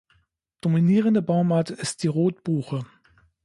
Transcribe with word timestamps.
Dominierende 0.61 1.21
Baumart 1.21 1.69
ist 1.69 2.01
die 2.01 2.07
Rotbuche. 2.07 2.87